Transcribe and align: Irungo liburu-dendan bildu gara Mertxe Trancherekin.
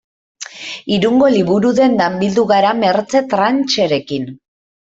Irungo 0.95 1.27
liburu-dendan 1.35 2.17
bildu 2.23 2.47
gara 2.55 2.75
Mertxe 2.85 3.25
Trancherekin. 3.35 4.31